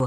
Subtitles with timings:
[0.00, 0.06] Le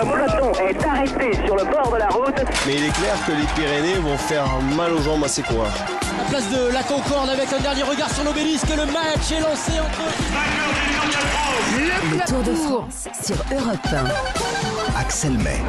[0.00, 2.34] peloton est arrêté sur le bord de la route.
[2.66, 4.44] Mais il est clair que les Pyrénées vont faire
[4.76, 5.72] mal aux jambes à ces coureurs.
[6.18, 8.68] La place de la Concorde avec un dernier regard sur l'obélisque.
[8.70, 10.02] Le match est lancé entre.
[11.78, 14.98] Le Tour de France sur Europe 1.
[14.98, 15.60] Axel May.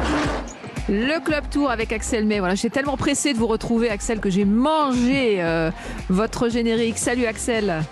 [0.88, 2.40] Le Club Tour avec Axel May.
[2.40, 5.70] Voilà, j'étais tellement pressé de vous retrouver, Axel, que j'ai mangé euh,
[6.08, 6.98] votre générique.
[6.98, 7.84] Salut, Axel.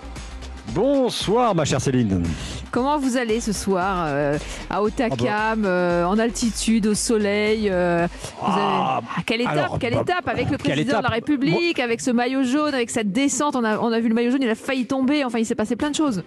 [0.75, 2.21] Bonsoir, ma chère Céline.
[2.69, 4.37] Comment vous allez ce soir euh,
[4.69, 8.05] à Otakam, euh, en altitude, au soleil euh,
[8.41, 11.09] vous avez- Ah, Ah, Quelle étape, alors, quelle bah, étape avec le président de la
[11.09, 13.55] République, avec ce maillot jaune, avec cette descente.
[13.55, 15.23] On a, on a vu le maillot jaune, il a failli tomber.
[15.23, 16.23] Enfin, il s'est passé plein de choses.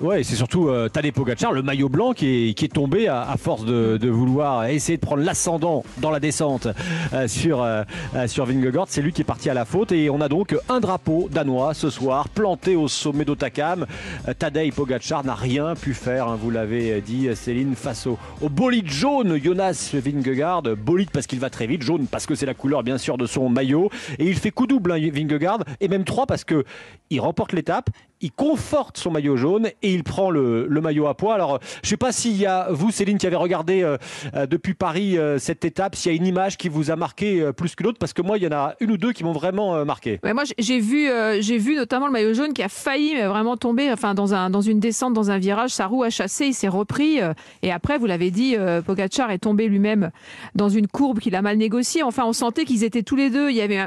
[0.00, 3.66] Ouais, c'est surtout euh, Tadej Pogacar, le maillot blanc qui est, tombé à, à force
[3.66, 6.68] de, de vouloir essayer de prendre l'ascendant dans la descente
[7.12, 7.82] euh, sur, euh,
[8.14, 8.86] euh, sur Vingegaard.
[8.88, 11.74] C'est lui qui est parti à la faute et on a donc un drapeau danois
[11.74, 13.84] ce soir planté au sommet d'Otakam.
[14.26, 18.48] Euh, Tadej Pogacar n'a rien pu faire, hein, vous l'avez dit Céline, face au, au
[18.48, 20.62] bolide jaune Jonas Vingegaard.
[20.62, 23.26] Bolide parce qu'il va très vite, jaune parce que c'est la couleur bien sûr de
[23.26, 23.90] son maillot.
[24.18, 26.64] Et il fait coup double hein, Vingegaard et même trois parce que
[27.10, 27.90] il remporte l'étape,
[28.20, 31.34] il conforte son maillot jaune et il prend le, le maillot à poids.
[31.34, 33.96] Alors, je sais pas s'il y a, vous, Céline, qui avez regardé euh,
[34.34, 37.50] euh, depuis Paris euh, cette étape, s'il y a une image qui vous a marqué
[37.56, 39.32] plus que l'autre, parce que moi, il y en a une ou deux qui m'ont
[39.32, 40.20] vraiment marqué.
[40.22, 41.08] Moi, j'ai vu,
[41.58, 44.60] vu notamment le maillot jaune qui a failli mais vraiment tomber, enfin dans un dans
[44.60, 47.18] une descente, dans un virage, sa roue a chassé, il s'est repris
[47.62, 50.10] et après, vous l'avez dit, Pogacar est tombé lui-même
[50.54, 52.02] dans une courbe qu'il a mal négociée.
[52.02, 53.50] Enfin, on sentait qu'ils étaient tous les deux.
[53.50, 53.80] Il y avait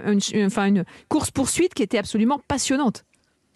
[0.46, 3.04] enfin une course poursuite qui était absolument passionnante.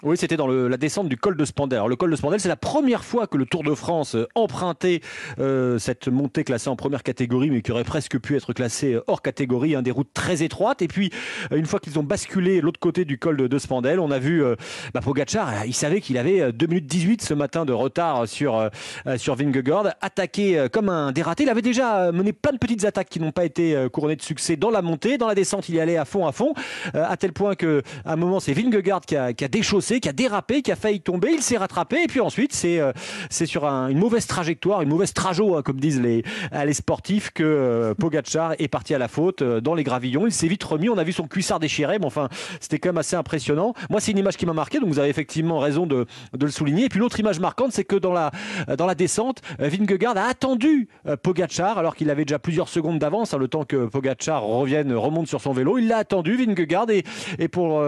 [0.04, 1.78] Oui, c'était dans la descente du col de Spandel.
[1.78, 4.28] Alors, le col de Spandel, c'est la première fois que le Tour de France euh,
[4.36, 5.02] empruntait
[5.40, 9.04] euh, cette montée classée en première catégorie, mais qui aurait presque pu être classée euh,
[9.08, 10.84] hors catégorie, hein, des routes très étroites.
[10.84, 11.12] Et puis,
[11.50, 14.44] une fois qu'ils ont basculé l'autre côté du col de, de Spandel, on a vu
[14.44, 14.56] euh,
[14.94, 18.56] bah, Pogacar, il savait qu'il avait euh, 2 minutes 18 ce matin de retard sur,
[18.56, 18.70] euh,
[19.18, 21.44] sur Vingegaard, attaqué comme un dératé.
[21.44, 24.58] Il avait déjà mené plein de petites attaques qui n'ont pas été couronnées de succès
[24.58, 25.18] dans la montée.
[25.18, 26.54] Dans la descente, il y allait à fond, à fond,
[26.94, 30.10] à tel point que à un moment, c'est Vingegaard qui a, qui a déchaussé, qui
[30.10, 31.32] a dérapé, qui a failli tomber.
[31.34, 32.92] Il s'est rattrapé et puis ensuite, c'est euh,
[33.30, 37.32] sur un- une mauvaise trajectoire, une mauvaise trajo, hein, comme disent les, euh, les sportifs,
[37.32, 40.26] que euh, Pogacar est parti à la faute euh, dans les gravillons.
[40.28, 40.90] Il s'est vite remis.
[40.90, 43.74] On a vu son cuissard déchiré, mais enfin, c'était quand même assez impressionnant.
[43.90, 46.52] Moi, c'est une image qui m'a marqué, donc vous avez effectivement raison de, de le
[46.52, 46.86] souligner.
[46.86, 48.32] Et puis l'autre image marquante, c'est que dans la,
[48.78, 50.88] dans la descente, Vingegaard a attendu
[51.24, 55.28] Pogacar alors qu'il avait déjà plusieurs secondes d'avance, hein, le temps que Pogacar revienne, remonte
[55.28, 55.78] sur son vélo.
[55.78, 57.04] Il l'a attendu, Vingegaard, et,
[57.40, 57.82] et pour,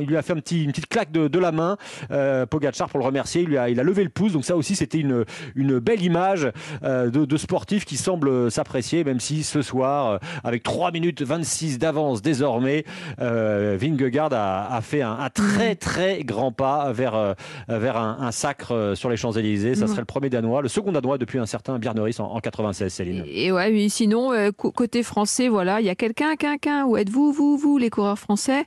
[0.00, 1.76] il lui a fait une petite claque de la main.
[2.10, 4.32] Euh, Pogacar, pour le remercier, il, lui a, il a levé le pouce.
[4.32, 5.24] Donc ça aussi, c'était une,
[5.54, 6.50] une belle image
[6.82, 11.22] euh, de, de sportif qui semble s'apprécier, même si ce soir, euh, avec 3 minutes
[11.22, 12.84] 26 d'avance désormais,
[13.18, 17.34] Vingegaard a, a fait un, un très très grand pas vers,
[17.68, 19.74] vers un, un sacre sur les Champs-Élysées.
[19.74, 19.90] Ça Mhm.
[19.90, 23.24] serait le premier Danois, le second Danois depuis un certain Bjarneris en, en 96, Céline.
[23.28, 26.84] Et ouais, mais sinon, euh, côté français, voilà, il y a quelqu'un, quelqu'un.
[26.86, 28.64] Où êtes-vous, vous, vous, les coureurs français?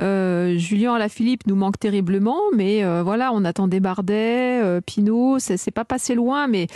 [0.00, 5.70] Euh, Julien Alaphilippe nous manque terriblement, mais euh, voilà, on attendait Bardet, euh, Pinot, c'est
[5.70, 6.68] pas passé loin, mais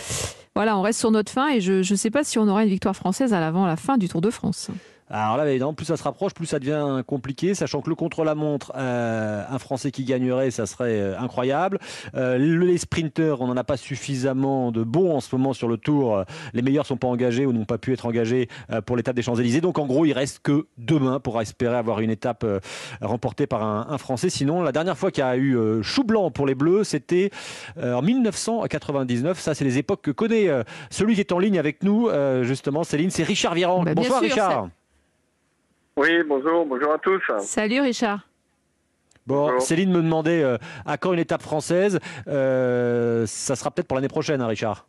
[0.55, 2.69] voilà, on reste sur notre fin et je ne sais pas si on aura une
[2.69, 4.69] victoire française à l'avant la fin du Tour de France.
[5.09, 8.71] Alors là, évidemment, plus ça se rapproche, plus ça devient compliqué, sachant que le contre-la-montre,
[8.75, 11.79] euh, un Français qui gagnerait, ça serait euh, incroyable.
[12.15, 15.77] Euh, les sprinteurs, on n'en a pas suffisamment de bons en ce moment sur le
[15.77, 16.23] tour.
[16.53, 18.47] Les meilleurs sont pas engagés ou n'ont pas pu être engagés
[18.85, 19.61] pour l'étape des Champs-Élysées.
[19.61, 22.45] Donc en gros, il reste que demain pour espérer avoir une étape
[23.01, 24.29] remportée par un, un Français.
[24.29, 27.31] Sinon, la dernière fois qu'il y a eu chou blanc pour les Bleus, c'était
[27.81, 29.39] en 1999.
[29.39, 30.49] Ça, c'est les époques que connaît
[30.89, 32.09] celui qui est en ligne avec nous,
[32.41, 33.83] justement, Céline, c'est Richard Virand.
[33.83, 34.69] Bah, Bonsoir sûr, Richard.
[35.95, 37.21] Oui, bonjour, bonjour à tous.
[37.39, 38.21] Salut Richard.
[39.27, 39.61] Bon, Bonjour.
[39.61, 41.99] Céline me demandait euh, à quand une étape française.
[42.27, 44.85] Euh, ça sera peut-être pour l'année prochaine, hein, Richard.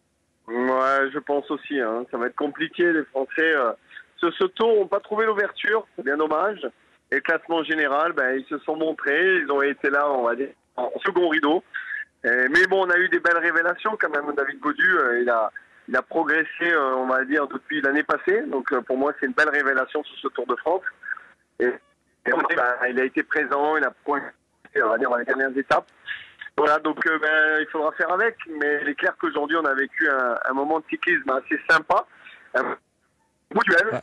[0.49, 1.79] Ouais, je pense aussi.
[1.79, 2.05] Hein.
[2.11, 2.93] Ça va être compliqué.
[2.93, 3.73] Les Français, euh,
[4.17, 5.87] ce, ce tour, n'ont pas trouvé l'ouverture.
[5.95, 6.67] C'est bien dommage.
[7.13, 9.37] Et le classement général, ben, ils se sont montrés.
[9.43, 11.63] Ils ont été là, on va dire, en second rideau.
[12.25, 14.35] Et- mais bon, on a eu des belles révélations quand même.
[14.35, 15.51] David Godu, euh, il a,
[15.89, 18.43] il a progressé, euh, on va dire, depuis l'année passée.
[18.43, 20.83] Donc euh, pour moi, c'est une belle révélation sur ce Tour de France.
[21.61, 24.27] Et, et ben, il a été présent, il a pointé,
[24.83, 25.87] on va dire, dans les dernières étapes.
[26.57, 28.37] Voilà, donc euh, ben, il faudra faire avec.
[28.61, 32.07] Mais il est clair qu'aujourd'hui, on a vécu un, un moment de cyclisme assez sympa.
[32.55, 32.77] Un
[33.51, 34.01] beau duel.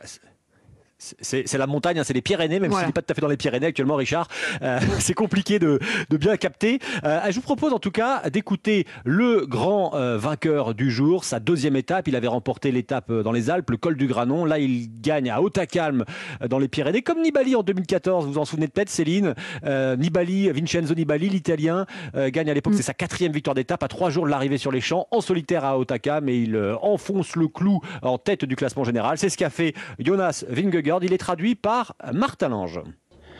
[1.20, 3.20] C'est la montagne, hein, c'est les Pyrénées, même si si n'est pas tout à fait
[3.20, 4.28] dans les Pyrénées actuellement, Richard.
[4.62, 6.78] Euh, c'est compliqué de, bien capter.
[7.04, 11.40] Euh, je vous propose en tout cas d'écouter le grand euh, vainqueur du jour, sa
[11.40, 12.06] deuxième étape.
[12.08, 14.44] Il avait remporté l'étape dans les Alpes, le col du Granon.
[14.44, 16.04] Là, il gagne à Haute-Calme
[16.48, 18.26] dans les Pyrénées, comme Nibali en 2014.
[18.26, 19.34] Vous vous en souvenez peut-être, Céline?
[19.64, 22.76] Nibali, Vincenzo Nibali, l'Italien, gagne à l'époque, mm.
[22.76, 25.64] c'est sa quatrième victoire d'étape à trois jours de l'arrivée sur les champs, en solitaire
[25.64, 29.18] à Haute-Calme, et il enfonce le clou en tête du classement général.
[29.18, 32.82] C'est ce qu'a fait Jonas Vingegaard il est traduit par Martin Lange.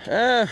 [0.08, 0.46] Uh,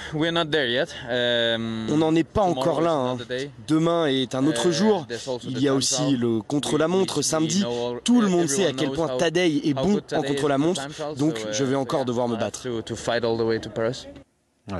[1.10, 2.92] um, On n'en est pas encore là.
[2.92, 3.18] Hein.
[3.66, 5.06] Demain est un autre uh, jour.
[5.42, 7.64] Il y a aussi le contre-la-montre samedi.
[8.04, 10.86] Tout le monde sait à quel point Tadei est bon en contre-la-montre.
[11.16, 12.68] Donc je vais encore devoir me battre.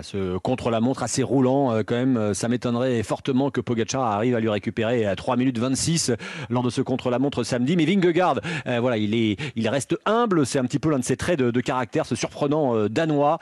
[0.02, 4.40] Ce contre-la-montre assez roulant, euh, quand même, euh, ça m'étonnerait fortement que Pogacar arrive à
[4.40, 6.12] lui récupérer à 3 minutes 26
[6.48, 7.76] lors de ce contre-la-montre samedi.
[7.76, 10.46] Mais Vingegaard, euh, voilà, il, est, il reste humble.
[10.46, 13.38] C'est un petit peu l'un de ses traits de, caractère, ce surprenant danois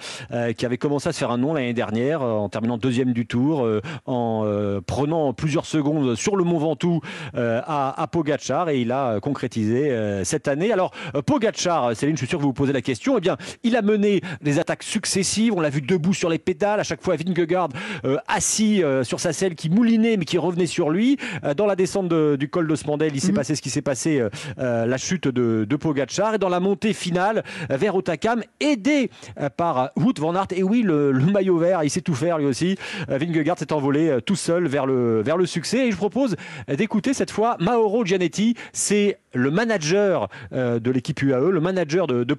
[0.57, 3.67] qui avait commencé à se faire un nom l'année dernière en terminant deuxième du tour,
[4.07, 7.01] en prenant plusieurs secondes sur le Mont Ventoux
[7.35, 10.73] à, à Pogacar et il a concrétisé cette année.
[10.73, 10.91] Alors,
[11.27, 13.17] Pogacar, Céline, je suis sûr que vous vous posez la question.
[13.19, 15.55] Eh bien, il a mené des attaques successives.
[15.55, 16.81] On l'a vu debout sur les pédales.
[16.81, 17.69] À chaque fois, Vingegaard
[18.05, 21.19] euh, assis euh, sur sa selle qui moulinait mais qui revenait sur lui.
[21.45, 23.37] Euh, dans la descente du col de Spandel, il s'est mhm.
[23.37, 24.23] passé ce qui s'est passé,
[24.57, 26.35] la chute de, de Pogacar.
[26.35, 29.11] Et dans la montée finale vers Otakam, aidé
[29.57, 30.49] par Wout van Aert.
[30.55, 32.77] Et oui, le, maillot vert, il sait tout faire lui aussi.
[33.09, 35.89] Vingegaard s'est envolé tout seul vers le, vers le succès.
[35.89, 36.37] Et je propose
[36.69, 38.55] d'écouter cette fois Mauro Gianetti.
[38.73, 42.37] C'est le manager de l'équipe UAE, le manager de, de.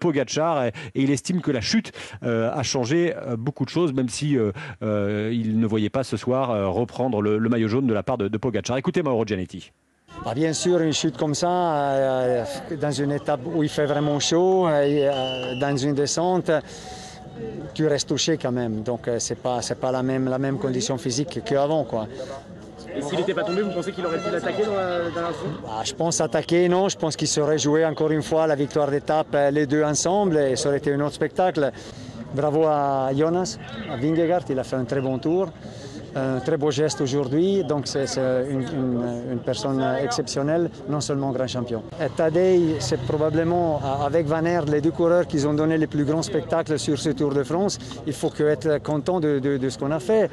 [0.95, 1.91] Et, il estime que la chute
[2.21, 4.51] a changé beaucoup de choses même si euh,
[4.83, 8.17] euh, il ne voyait pas ce soir euh, reprendre le, maillot jaune de la part
[8.17, 8.77] de, de Pogacar.
[8.77, 9.71] Écoutez Mauro Gianetti.
[10.25, 12.43] Ah, bien sûr, une chute comme ça,
[12.81, 16.51] dans une étape où il fait vraiment chaud, dans une descente,
[17.73, 18.81] tu restes touché quand même.
[18.81, 21.87] Donc c'est pas pas la même la même condition physique qu'avant.
[22.99, 25.29] Et s'il n'était pas tombé, vous pensez qu'il aurait pu l'attaquer dans la, dans
[25.63, 26.89] bah, Je pense attaquer, non.
[26.89, 30.55] Je pense qu'il serait joué encore une fois la victoire d'étape les deux ensemble et
[30.55, 31.71] ça aurait été un autre spectacle.
[32.33, 33.57] Bravo à Jonas,
[33.91, 35.47] à Vingegaard, il a fait un très bon tour.
[36.15, 38.17] Un très beau geste aujourd'hui, donc c'est
[38.49, 41.83] une, personne exceptionnelle, non seulement grand champion.
[42.03, 46.05] Et Tadej, c'est probablement avec Van Aert les deux coureurs qui ont donné les plus
[46.05, 47.77] grands spectacles sur ce Tour de France.
[48.07, 50.29] Il faut être content de, ce qu'on a fait.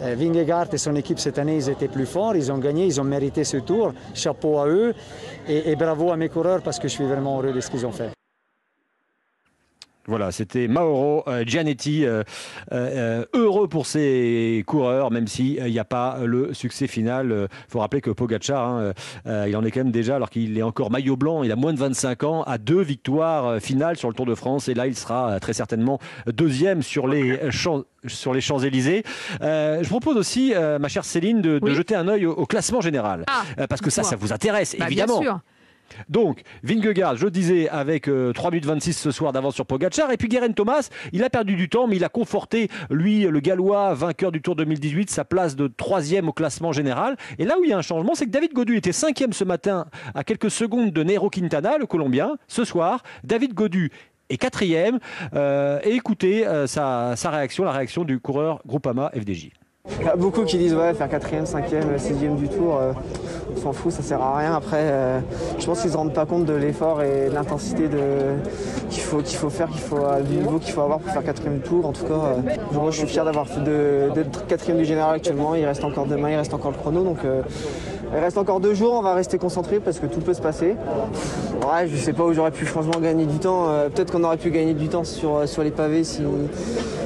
[0.00, 3.04] Vingegaard et son équipe cette année, ils étaient plus forts, ils ont gagné, ils ont
[3.04, 3.92] mérité ce tour.
[4.14, 4.94] Chapeau à eux
[5.48, 7.92] et bravo à mes coureurs parce que je suis vraiment heureux de ce qu'ils ont
[7.92, 8.10] fait.
[10.10, 12.24] Voilà, c'était Mauro euh, Gianetti, euh,
[12.72, 17.48] euh, heureux pour ses coureurs, même s'il n'y a pas le succès final.
[17.48, 18.92] Il faut rappeler que Pogacar, hein,
[19.46, 21.72] il en est quand même déjà, alors qu'il est encore maillot blanc, il a moins
[21.72, 24.96] de 25 ans, à deux victoires finales sur le Tour de France, et là il
[24.96, 29.04] sera très certainement deuxième sur les champs sur les Champs-Élysées.
[29.40, 33.26] je propose aussi, ma chère Céline, de, jeter un œil au, classement général.
[33.28, 35.20] Ah, parce que ça, ça vous intéresse, bah, évidemment.
[35.20, 35.40] Bien sûr.
[36.08, 40.10] Donc, Vingegaard, je disais, avec 3 euh, minutes 26 ce soir d'avance sur Pogacar.
[40.10, 43.40] Et puis Guerin Thomas, il a perdu du temps, mais il a conforté, lui, le
[43.40, 47.16] Gallois, vainqueur du Tour 2018, sa place de troisième au classement général.
[47.38, 49.44] Et là où il y a un changement, c'est que David Godu était cinquième ce
[49.44, 52.36] matin à quelques secondes de Nero Quintana, le Colombien.
[52.48, 53.90] Ce soir, David Godu
[54.28, 54.98] est quatrième.
[55.34, 59.50] Euh, et écoutez euh, sa, sa réaction, la réaction du coureur Groupama FDJ.
[59.88, 62.92] Il y a beaucoup qui disent ouais faire quatrième, cinquième, sixième du tour, euh,
[63.54, 64.54] on s'en fout, ça sert à rien.
[64.54, 65.20] Après, euh,
[65.58, 67.84] je pense qu'ils ne se rendent pas compte de l'effort et de l'intensité
[68.90, 71.86] qu'il faut, faut faire, faut, du niveau qu'il faut avoir pour faire quatrième du tour.
[71.86, 73.46] En tout cas, euh, moi je suis fier d'avoir
[74.14, 75.54] d'être quatrième du général actuellement.
[75.54, 77.02] Il reste encore demain, il reste encore le chrono.
[77.02, 80.42] Donc il reste encore deux jours, on va rester concentré parce que tout peut se
[80.42, 80.76] passer.
[81.62, 83.68] Ouais, je sais pas où j'aurais pu franchement gagner du temps.
[83.68, 86.22] Euh, peut-être qu'on aurait pu gagner du temps sur, euh, sur les pavés si,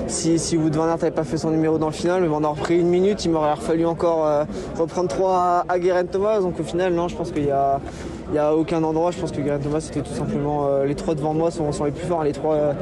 [0.07, 2.23] si, si Wood Van n'avait pas fait son numéro dans le final.
[2.23, 4.45] Mais on a repris une minute, il m'aurait fallu encore euh,
[4.79, 6.41] reprendre trois à, à Thomas.
[6.41, 7.81] Donc au final, non, je pense qu'il y a,
[8.33, 9.11] il a aucun endroit.
[9.11, 11.91] Je pense que Guérin Thomas, c'était tout simplement les trois devant moi sont, sont les
[11.91, 12.23] plus forts.
[12.23, 12.75] Les trois,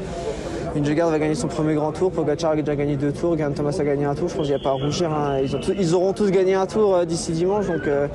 [0.74, 3.76] Vingegaard va gagner son premier grand tour, Pogacar a déjà gagné deux tours, Garen Thomas
[3.78, 5.12] a gagné un tour, je pense qu'il n'y a pas à rougir.
[5.12, 5.40] Hein.
[5.78, 8.08] Ils, auront tous gagné un tour euh, d'ici dimanche, donc euh,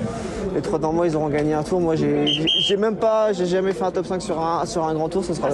[0.56, 1.80] les trois dans moi ils auront gagné un tour.
[1.80, 5.10] Moi j'ai même pas, j'ai jamais fait un top 5 sur un, sur un grand
[5.10, 5.50] tour, ce sera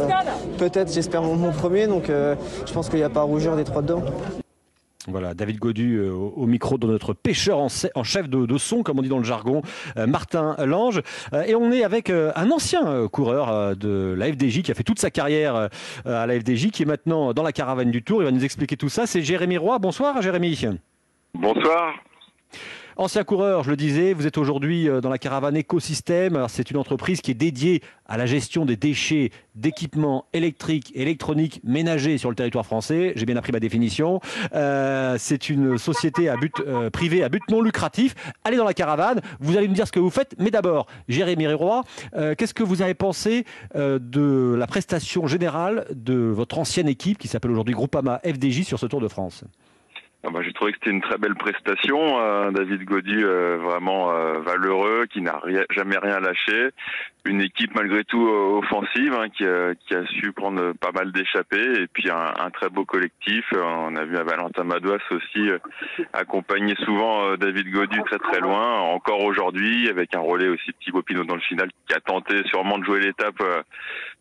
[0.57, 3.63] peut-être j'espère mon, premier, donc euh, je pense qu'il n'y a pas à rougir des
[3.63, 4.01] trois dedans.
[5.07, 7.67] Voilà, David Godu euh, au, micro de notre pêcheur en,
[8.03, 9.61] chef de, son, comme on dit dans le jargon,
[9.97, 11.01] euh, Martin Lange.
[11.33, 14.99] Euh, et on est avec un ancien coureur de la FDJ qui a fait toute
[14.99, 15.69] sa carrière
[16.05, 18.21] à la FDJ, qui est maintenant dans la caravane du Tour.
[18.21, 19.05] Il va nous expliquer tout ça.
[19.05, 19.79] C'est Jérémy Roy.
[19.79, 20.65] Bonsoir, Jérémy.
[21.33, 21.95] Bonsoir.
[22.95, 26.45] Ancien coureur, je le disais, vous êtes aujourd'hui dans la caravane Écosystème.
[26.47, 32.19] C'est une entreprise qui est dédiée à la gestion des déchets d'équipements électriques, électroniques, ménagers
[32.19, 33.13] sur le territoire français.
[33.15, 34.19] J'ai bien appris ma définition.
[34.53, 38.13] Euh, c'est une société à but euh, privé, à but non lucratif.
[38.43, 40.35] Allez dans la caravane, vous allez me dire ce que vous faites.
[40.37, 41.83] Mais d'abord, Jérémy Roy,
[42.15, 43.45] euh, qu'est-ce que vous avez pensé
[43.75, 48.85] de la prestation générale de votre ancienne équipe qui s'appelle aujourd'hui Groupama FDJ sur ce
[48.85, 49.43] Tour de France?
[50.25, 52.17] Ah bah, j'ai trouvé que c'était une très belle prestation.
[52.17, 56.69] Euh, David Godu, euh, vraiment euh, valeureux, qui n'a jamais rien lâché.
[57.25, 59.43] Une équipe malgré tout offensive, hein, qui,
[59.87, 61.81] qui, a su prendre pas mal d'échappées.
[61.81, 63.45] Et puis un, un, très beau collectif.
[63.53, 65.49] On a vu à Valentin Madouas aussi
[66.11, 68.79] accompagner souvent David Godu très très loin.
[68.79, 72.77] Encore aujourd'hui, avec un relais aussi Thibaut Pinot dans le final, qui a tenté sûrement
[72.77, 73.41] de jouer l'étape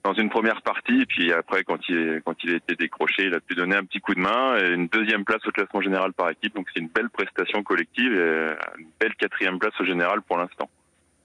[0.04, 1.06] dans une première partie.
[1.06, 4.00] Puis après, quand il, quand il a été décroché, il a pu donner un petit
[4.00, 6.54] coup de main et une deuxième place au classement général par équipe.
[6.54, 10.68] Donc c'est une belle prestation collective et une belle quatrième place au général pour l'instant.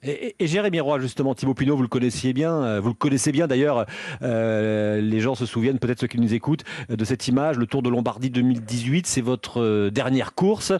[0.07, 3.47] Et, Jérémy Roy, justement, Thibaut Pinot, vous le connaissiez bien, euh, vous le connaissez bien
[3.47, 3.85] d'ailleurs.
[4.21, 7.81] Euh, les gens se souviennent, peut-être ceux qui nous écoutent, de cette image, le Tour
[7.81, 9.07] de Lombardie 2018.
[9.07, 10.73] C'est votre euh, dernière course,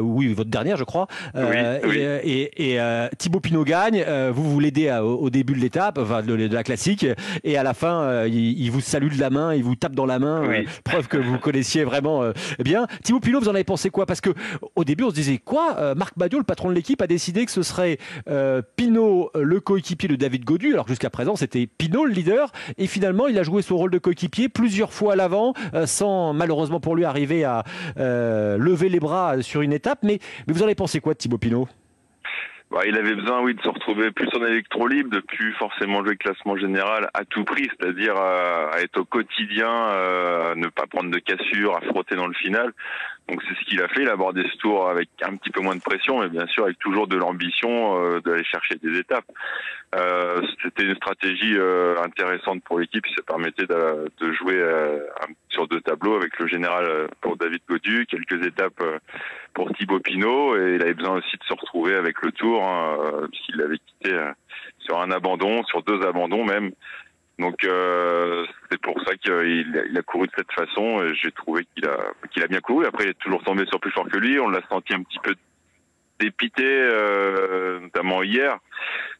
[0.00, 1.06] oui, votre dernière, je crois.
[1.34, 2.78] Et, et,
[3.18, 4.04] Thibaut Pinot gagne.
[4.32, 7.06] vous vous l'aidez au, début de l'étape, enfin de, la classique,
[7.44, 10.18] et à la fin, il, vous salue de la main, il vous tape dans la
[10.18, 10.42] main,
[10.84, 12.22] preuve que vous connaissiez vraiment
[12.58, 12.86] bien.
[13.02, 14.06] Thibaut Pinot, vous en avez pensé quoi?
[14.06, 14.30] Parce que
[14.76, 15.94] au début, on se disait quoi?
[15.94, 17.98] Marc Badiot, le patron de l'équipe, a décidé que ce serait
[18.28, 20.72] euh, Pinot, euh, le coéquipier de David Godu.
[20.72, 22.52] Alors jusqu'à présent, c'était Pinot le leader.
[22.76, 26.32] Et finalement, il a joué son rôle de coéquipier plusieurs fois à l'avant, euh, sans
[26.32, 27.64] malheureusement pour lui arriver à
[27.96, 30.00] lever les bras sur une étape.
[30.02, 31.68] Mais, mais vous en avez pensé quoi de Thibaut Pinot
[32.70, 36.04] bah, il avait besoin, oui, de se retrouver plus en électro libre, de plus forcément
[36.04, 41.10] jouer classement général à tout prix, c'est-à-dire à être au quotidien, à ne pas prendre
[41.10, 42.72] de cassure, à frotter dans le final.
[43.28, 44.02] Donc c'est ce qu'il a fait.
[44.02, 46.64] Il a abordé ce tour avec un petit peu moins de pression, mais bien sûr
[46.64, 49.26] avec toujours de l'ambition euh, d'aller chercher des étapes.
[49.94, 53.06] Euh, C'était une stratégie euh, intéressante pour l'équipe.
[53.16, 54.98] Ça permettait de, de jouer euh,
[55.48, 58.82] sur deux tableaux avec le général pour David Godu, quelques étapes
[59.54, 63.28] pour Thibaut Pinot, et il avait besoin aussi de se retrouver avec le Tour, hein,
[63.30, 64.14] puisqu'il l'avait quitté
[64.78, 66.72] sur un abandon, sur deux abandons même.
[67.38, 71.00] Donc euh, c'est pour ça qu'il il a couru de cette façon.
[71.14, 71.98] J'ai trouvé qu'il a
[72.30, 72.84] qu'il a bien couru.
[72.84, 74.40] Après, il est toujours tombé sur plus fort que lui.
[74.40, 75.34] On l'a senti un petit peu
[76.18, 78.58] dépité, euh, notamment hier,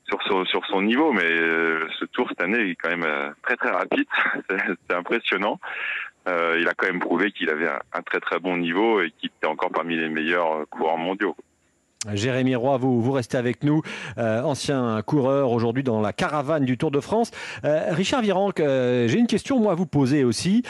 [0.08, 1.12] sur son, sur son niveau.
[1.12, 4.06] Mais euh, ce tour cette année est quand même euh, très très rapide.
[4.50, 5.60] c'est impressionnant.
[6.28, 9.10] Euh, il a quand même prouvé qu'il avait un, un, très très bon niveau et
[9.12, 11.36] qu'il était encore parmi les meilleurs coureurs mondiaux.
[12.14, 13.82] Jérémy Roy, vous, vous restez avec nous,
[14.18, 17.32] euh, ancien coureur aujourd'hui dans la caravane du Tour de France.
[17.64, 20.62] Euh, Richard Virenque, euh, j'ai une question moi à vous poser aussi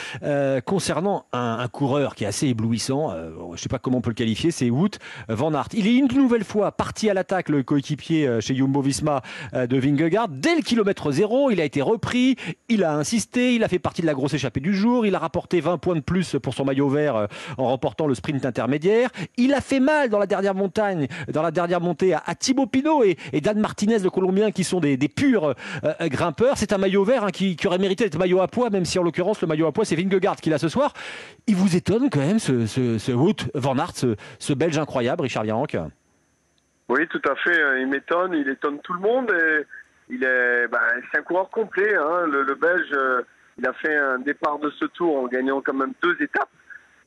[0.64, 3.10] concernant un, coureur qui est assez éblouissant.
[3.10, 5.68] je ne sais pas comment on peut le qualifier, c'est Wout van Aert.
[5.74, 9.20] Il est une nouvelle fois parti à l'attaque, le coéquipier chez Jumbo-Visma
[9.52, 10.28] de Vingegaard.
[10.28, 12.36] Dès le kilomètre zéro, il a été repris,
[12.68, 15.18] il a insisté, il a fait partie de la grosse échappée du jour, il a
[15.18, 19.10] rapporté 20 points de plus pour son maillot vert en remportant le sprint intermédiaire.
[19.36, 23.02] Il a fait mal dans la dernière montagne dans la dernière montée à, Thibaut Pinot
[23.04, 26.56] et, Dan Martinez, le Colombien, qui sont des, purs euh, euh, grimpeurs.
[26.56, 29.02] C'est un maillot vert hein, qui, aurait mérité d'être maillot à poids, même si en
[29.02, 30.92] l'occurrence le maillot à poids c'est Vingegaard qui l'a ce soir.
[31.46, 35.76] Il vous étonne quand même ce, ce, Wout Van Aert, ce, Belge incroyable, Richard Virenque
[36.88, 37.62] Oui, tout à fait.
[37.62, 37.78] Hein.
[37.80, 39.32] Il m'étonne, il étonne tout le monde.
[40.10, 40.78] Il est, ben,
[41.10, 41.94] c'est un coureur complet.
[41.94, 42.26] Hein.
[42.30, 43.22] Le, le, Belge, euh,
[43.58, 46.48] il a fait un départ de ce tour en gagnant quand même deux étapes.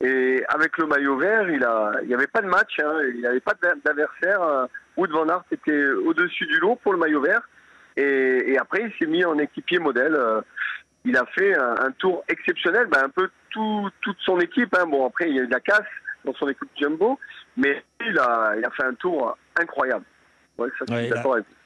[0.02, 1.58] Et avec le maillot vert, il
[2.08, 3.54] n'y avait pas de match, hein, il n'y avait pas
[3.84, 4.42] d'adversaire.
[4.42, 4.66] Euh,
[4.96, 7.48] Wood Van Aert était au-dessus du lot pour le maillot vert.
[7.96, 10.14] Et, après, il s'est mis en équipier modèle.
[10.14, 10.40] Euh,
[11.04, 14.74] il a fait un, tour exceptionnel, ben, un peu tout, toute son équipe.
[14.76, 14.86] Hein.
[14.86, 15.80] Bon, après, il y a eu de la casse
[16.24, 17.18] dans son équipe Jumbo,
[17.56, 20.04] mais il a, il a fait un tour incroyable.
[20.58, 21.61] Ouais, ça, je suis d'accord avec vous.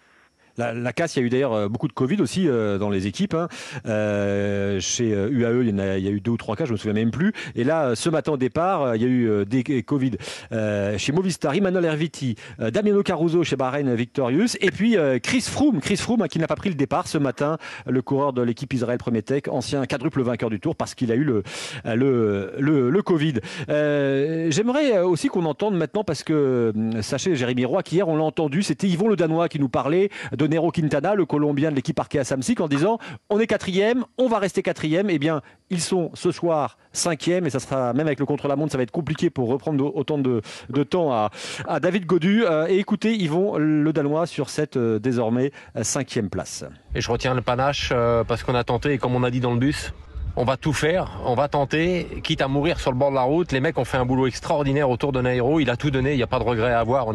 [0.59, 3.07] La, casse, il y a eu d'ailleurs euh, beaucoup de Covid aussi euh, dans les
[3.07, 3.35] équipes.
[3.35, 3.49] Hein.
[3.87, 6.73] Euh, chez UAE, il y, a, il y, a, eu deux ou trois cas, je
[6.73, 7.33] me souviens même plus.
[7.55, 10.13] Et là, ce matin au départ, il y a eu des Covid
[10.51, 16.23] chez Movistar, Emmanuel Herviti, Damiano Caruso chez Bahreïn Victorious, et puis Chris Froome, Chris Froome
[16.23, 19.23] hein, qui n'a pas pris le départ ce matin, le coureur de l'équipe Israël Premier
[19.23, 21.43] Tech, ancien quadruple vainqueur du Tour parce qu'il a eu le
[21.85, 23.35] le, le, Covid.
[23.69, 26.73] J'aimerais aussi qu'on entende maintenant parce que
[27.03, 30.11] sachez Jérémy Roy qu'hier on l'a entendu, c'était Yvon le Danois qui nous parlait
[30.47, 32.99] Nero Quintana, le Colombien de l'équipe Arkea Samsic, en disant
[33.31, 35.11] on est quatrième, on va rester quatrième.
[35.11, 38.79] Eh bien, ils sont ce soir cinquième et ça sera même avec le contre-la-montre, ça
[38.79, 40.43] va être compliqué pour reprendre autant de,
[40.85, 42.45] temps à, David Godu.
[42.45, 46.65] Euh, et écoutez, vont le Danois sur cette euh, désormais cinquième place.
[46.95, 49.41] Et je retiens le panache euh, parce qu'on a tenté et comme on a dit
[49.41, 49.93] dans le bus,
[50.37, 53.23] on va tout faire, on va tenter, quitte à mourir sur le bord de la
[53.23, 53.53] route.
[53.53, 55.61] Les mecs ont fait un boulot extraordinaire autour de Nairo.
[55.61, 57.07] Il a tout donné, il n'y a pas de regret à avoir.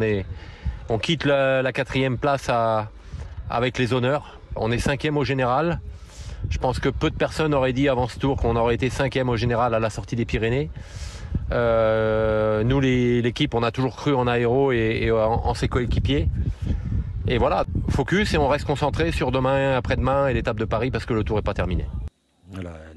[0.89, 2.49] On, quitte la, quatrième place
[3.51, 4.39] avec les honneurs.
[4.55, 5.79] On est cinquième au général.
[6.49, 9.29] Je pense que peu de personnes auraient dit avant ce tour qu'on aurait été cinquième
[9.29, 10.69] au général à la sortie des Pyrénées.
[11.51, 16.27] Euh, nous, l'équipe, on a toujours cru en aéro et, en ses coéquipiers.
[17.27, 21.05] Et voilà, focus et on reste concentré sur demain, après-demain et l'étape de Paris parce
[21.05, 21.85] que le tour n'est pas terminé.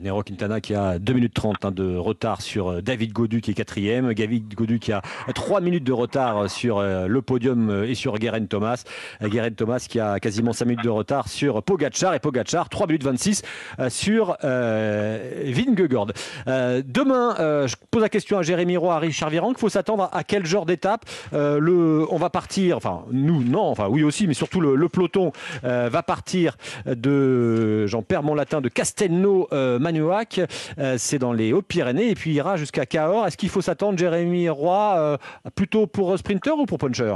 [0.04, 3.52] Nero Quintana qui a 2 minutes 30 hein, de retard sur euh, David Godu qui
[3.52, 4.12] est quatrième.
[4.12, 5.00] David Godu qui a
[5.34, 8.84] 3 minutes de retard sur euh, le podium euh, et sur Guerin Thomas.
[9.22, 13.04] Guerin Thomas qui a quasiment 5 minutes de retard sur Pogachar et Pogachar 3 minutes
[13.04, 13.42] 26
[13.88, 16.08] sur euh, Vingegaard.
[16.46, 17.34] demain,
[17.66, 20.44] je pose la question à Jérémy Roy, à Richard Viran, qu'il faut s'attendre à quel
[20.44, 25.32] genre d'étape On va partir, enfin nous non, enfin oui aussi, mais surtout le, peloton
[25.62, 26.56] va partir
[26.86, 32.30] de, j'en perds mon latin, de Castelnau euh, Euh, c'est dans les Hautes-Pyrénées, et puis
[32.30, 33.26] il ira jusqu'à Cahors.
[33.26, 35.16] Est-ce qu'il faut s'attendre, Jérémy Roy, euh,
[35.54, 37.14] plutôt pour sprinter ou pour puncher?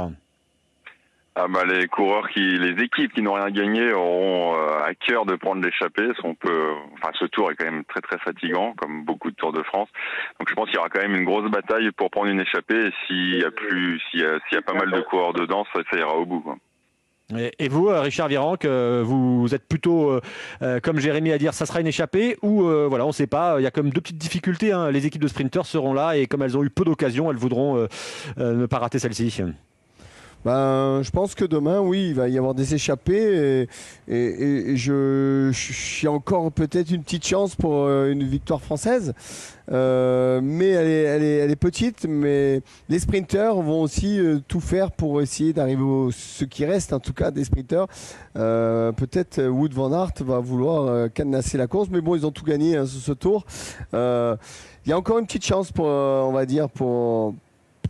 [1.35, 5.35] Ah bah les coureurs qui, les équipes qui n'ont rien gagné auront à cœur de
[5.35, 6.09] prendre l'échappée.
[6.17, 9.87] Ce tour est quand même très très fatigant, comme beaucoup de Tours de France.
[10.39, 12.91] Donc je pense qu'il y aura quand même une grosse bataille pour prendre une échappée.
[13.07, 16.43] S'il y a pas mal de coureurs dedans, ça ira au bout.
[17.37, 20.21] Et vous, euh, Richard Virenque, vous êtes plutôt, euh,
[20.63, 23.59] euh, comme Jérémy a dire, ça sera une échappée ou voilà, on ne sait pas.
[23.59, 24.71] Il y a comme deux petites difficultés.
[24.71, 24.91] Hein.
[24.91, 27.87] Les équipes de sprinters seront là et comme elles ont eu peu d'occasions, elles voudront
[28.37, 29.43] ne pas rater celle-ci.
[30.45, 33.67] Ben, je pense que demain, oui, il va y avoir des échappées
[34.07, 39.13] et, je, suis encore peut-être une petite chance pour euh, une victoire française.
[39.71, 45.51] Euh, mais elle est, petite, mais les sprinteurs vont aussi euh, tout faire pour essayer
[45.51, 47.87] d'arriver au ce qui reste, en tout cas des sprinteurs.
[48.33, 52.77] peut-être Wood Van Aert va vouloir cadenasser la course, mais bon, ils ont tout gagné
[52.77, 53.45] hein, sur ce tour.
[53.93, 57.35] Il y a encore une petite chance pour, on va dire, pour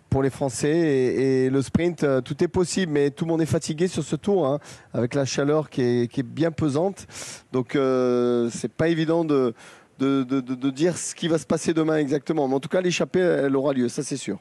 [0.10, 0.70] pour les Français.
[0.70, 4.16] Et, le sprint, euh, tout est possible, mais tout le monde est fatigué sur ce
[4.16, 4.60] tour, hein,
[4.94, 7.08] avec la chaleur qui est, bien pesante.
[7.52, 9.54] Donc, euh, c'est pas évident de
[10.00, 12.48] de, de, dire ce qui va se passer demain exactement.
[12.48, 14.40] Mais en tout cas, l'échappée, elle aura lieu, ça c'est sûr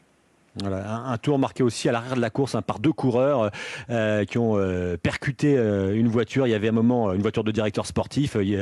[0.64, 3.50] un, tour marqué aussi à l'arrière de la course hein, par deux coureurs
[3.90, 6.46] euh, qui ont euh, percuté euh, une voiture.
[6.46, 8.36] Il y avait un moment une voiture de directeur sportif.
[8.40, 8.58] Il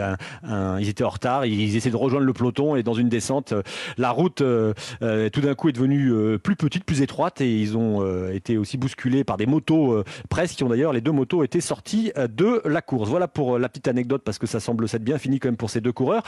[0.79, 1.47] ils étaient en retard.
[1.47, 3.55] Ils essaient de rejoindre le peloton et dans une descente,
[3.97, 8.59] la route tout d'un coup est devenue plus petite, plus étroite et ils ont été
[8.59, 12.63] aussi bousculés par des motos presque qui ont d'ailleurs les deux motos étaient sorties de
[12.65, 13.09] la course.
[13.09, 15.71] Voilà pour la petite anecdote parce que ça semble s'être bien fini quand même pour
[15.71, 16.23] ces deux coureurs.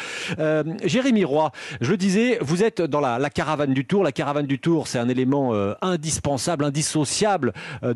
[0.84, 4.02] Jérémy Roy, je le disais, vous êtes dans la, la caravane du Tour.
[4.02, 7.94] La caravane du Tour, c'est un élément euh, indispensable, indissociable euh,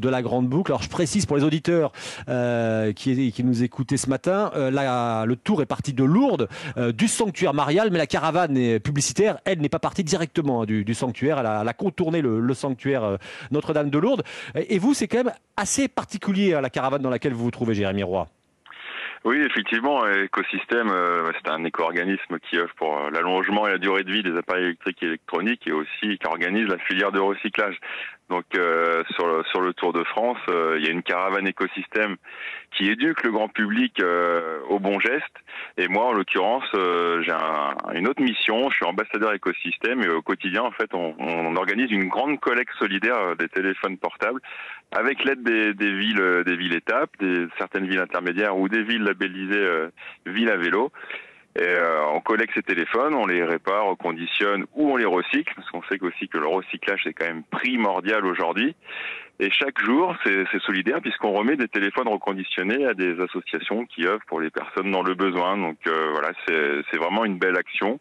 [0.00, 0.72] de, la grande boucle.
[0.72, 1.92] Alors je précise pour les auditeurs
[2.28, 6.48] euh, qui, qui, nous écoutaient ce matin, le tour est parti de Lourdes,
[6.94, 11.38] du sanctuaire marial, mais la caravane publicitaire, elle, n'est pas partie directement hein, du, sanctuaire.
[11.38, 13.18] Elle a, contourné le, sanctuaire
[13.50, 14.22] Notre-Dame de Lourdes.
[14.54, 17.74] Et vous, c'est quand même assez particulier, hein, la caravane dans laquelle vous vous trouvez,
[17.74, 18.28] Jérémy Roy.
[19.24, 24.02] Oui, effectivement, écosystème, euh, c'est un éco-organisme qui offre pour euh, l'allongement et la durée
[24.02, 27.78] de vie des appareils électriques et électroniques et aussi qui organise la filière de recyclage.
[28.28, 32.16] Donc euh, sur, le, sur le Tour de France, il y a une caravane écosystème
[32.70, 34.02] qui éduque le grand public
[34.68, 35.36] au bon geste.
[35.76, 37.32] Et moi, en l'occurrence, j'ai
[37.98, 38.70] une autre mission.
[38.70, 42.72] Je suis ambassadeur écosystème et au quotidien, en fait, on, on organise une grande collecte
[42.78, 44.40] solidaire des téléphones portables
[44.92, 49.02] avec l'aide des, des, villes, des villes étapes, des certaines villes intermédiaires ou des villes
[49.02, 49.88] labellisées euh,
[50.26, 50.92] villes à vélo.
[51.54, 55.68] Et euh, on collecte ces téléphones, on les répare, reconditionne ou on les recycle, parce
[55.70, 58.74] qu'on sait aussi que le recyclage est quand même primordial aujourd'hui.
[59.38, 64.24] Et chaque jour, c'est solidaire puisqu'on remet des téléphones reconditionnés à des associations qui œuvrent
[64.26, 65.58] pour les personnes dans le besoin.
[65.58, 68.00] Donc euh, voilà, c'est vraiment une belle action.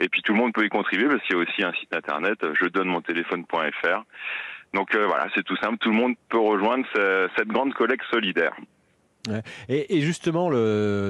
[0.00, 1.94] Et puis tout le monde peut y contribuer parce qu'il y a aussi un site
[1.94, 4.04] internet, je donne mon téléphone.fr.
[4.72, 5.78] Donc euh, voilà, c'est tout simple.
[5.78, 6.86] Tout le monde peut rejoindre
[7.36, 8.56] cette grande collecte solidaire.
[9.68, 10.50] Et, justement,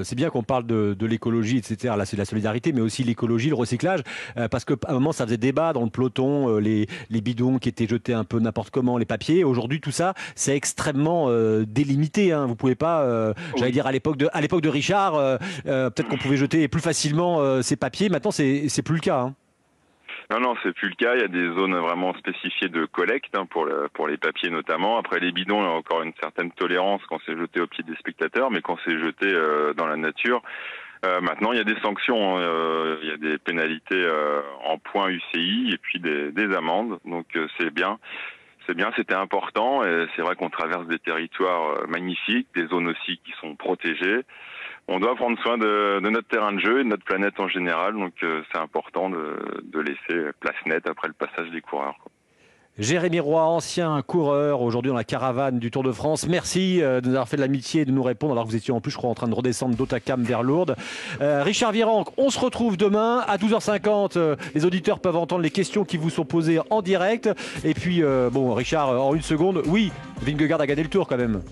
[0.05, 1.94] c'est bien qu'on parle de, l'écologie, etc.
[1.97, 4.01] Là, c'est la solidarité, mais aussi l'écologie, le recyclage,
[4.37, 7.68] euh, parce qu'à un moment, ça faisait débat dans le peloton, euh, les, bidons qui
[7.68, 9.44] étaient jetés un peu n'importe comment, les papiers.
[9.44, 11.31] Aujourd'hui, tout ça, c'est extrêmement
[11.62, 12.33] délimité.
[12.33, 12.47] Hein.
[12.47, 16.81] Vous pouvez pas, j'allais dire à l'époque de, de Richard, peut-être qu'on pouvait jeter plus
[16.81, 18.09] facilement ces papiers.
[18.09, 19.21] Maintenant, c'est plus le cas.
[19.21, 19.35] Hein.
[20.31, 21.14] Non, non, c'est plus le cas.
[21.14, 24.99] Il y a des zones vraiment spécifiées de collecte hein, pour, pour les papiers notamment.
[24.99, 27.83] Après les bidons, il y a encore une certaine tolérance quand c'est jeté au pied
[27.83, 30.43] des spectateurs, mais quand c'est jeté euh, dans la nature,
[31.07, 32.43] euh, maintenant, il y a des sanctions, hein.
[32.43, 34.07] euh, il y a des pénalités
[34.64, 36.99] en points UCI et puis des, des amendes.
[37.07, 37.99] Donc c'est bien.
[38.67, 39.83] c'est bien, c'était important.
[39.83, 44.25] Et c'est vrai qu'on traverse des territoires magnifiques, des zones aussi qui sont protégées.
[44.90, 47.92] On doit prendre soin de, notre terrain de jeu et de notre planète en général.
[47.92, 51.96] Donc c'est important de, laisser place nette après le passage des coureurs.
[52.79, 56.29] Jérémy Roy, ancien coureur, aujourd'hui dans la caravane du Tour de France.
[56.29, 58.57] Merci euh, de nous avoir fait de l'amitié et de nous répondre alors que vous
[58.57, 60.77] étiez en plus, je crois, en train de redescendre d'Otacam vers Lourdes.
[61.20, 64.16] Euh, Richard Virenque, on se retrouve demain à 12h50.
[64.16, 67.29] Euh, les auditeurs peuvent entendre les questions qui vous sont posées en direct.
[67.64, 69.90] Et puis, bon, Richard, en une seconde, oui,
[70.22, 71.42] Vingegaard a gagné le Tour quand même.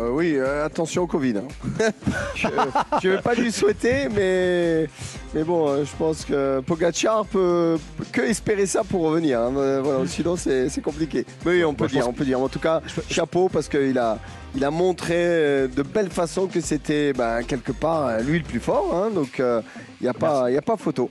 [0.00, 1.34] Euh, oui, euh, attention au Covid.
[1.38, 1.88] Hein.
[2.34, 4.88] je ne vais pas lui souhaiter, mais,
[5.34, 7.78] mais bon, euh, je pense que Pogacar peut
[8.12, 9.40] que espérer ça pour revenir.
[9.40, 9.50] Hein.
[9.82, 11.24] Voilà, sinon, c'est compliqué.
[11.44, 12.40] Mais oui, on peut dire, on peut dire.
[12.40, 14.18] En tout cas, chapeau parce qu'il a,
[14.54, 18.94] il a montré de belle façon que c'était ben, quelque part lui le plus fort.
[18.94, 19.10] Hein.
[19.14, 21.10] donc, il n'y a, pas, a pas photo.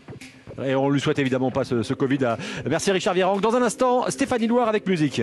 [0.63, 2.19] Et on lui souhaite évidemment pas ce, Covid.
[2.69, 3.41] Merci Richard Virenque.
[3.41, 5.21] Dans un instant, Stéphanie Loire avec musique.